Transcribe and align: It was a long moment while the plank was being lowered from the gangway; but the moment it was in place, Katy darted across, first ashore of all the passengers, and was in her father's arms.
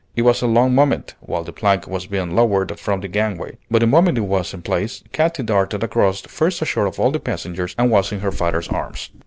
It 0.15 0.23
was 0.23 0.41
a 0.41 0.47
long 0.47 0.73
moment 0.73 1.13
while 1.19 1.43
the 1.43 1.53
plank 1.53 1.85
was 1.87 2.07
being 2.07 2.35
lowered 2.35 2.79
from 2.79 3.01
the 3.01 3.07
gangway; 3.07 3.59
but 3.69 3.81
the 3.81 3.85
moment 3.85 4.17
it 4.17 4.21
was 4.21 4.51
in 4.51 4.63
place, 4.63 5.03
Katy 5.11 5.43
darted 5.43 5.83
across, 5.83 6.21
first 6.21 6.59
ashore 6.59 6.87
of 6.87 6.99
all 6.99 7.11
the 7.11 7.19
passengers, 7.19 7.75
and 7.77 7.91
was 7.91 8.11
in 8.11 8.21
her 8.21 8.31
father's 8.31 8.69
arms. 8.69 9.11